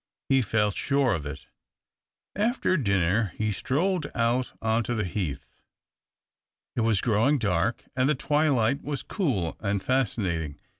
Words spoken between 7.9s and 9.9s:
and the twilight was cool and